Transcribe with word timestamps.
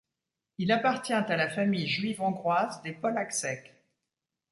Il 0.57 0.71
appartient 0.71 1.13
à 1.13 1.35
la 1.37 1.47
famille 1.47 1.85
juive 1.85 2.21
hongroise 2.23 2.81
des 2.81 2.91
Pollacsek. 2.93 3.71